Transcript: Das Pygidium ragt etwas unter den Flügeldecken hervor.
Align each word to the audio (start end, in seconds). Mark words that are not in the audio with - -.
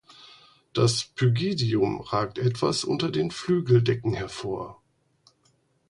Das 0.73 1.03
Pygidium 1.03 2.01
ragt 2.01 2.39
etwas 2.39 2.83
unter 2.83 3.11
den 3.11 3.29
Flügeldecken 3.29 4.15
hervor. 4.15 4.81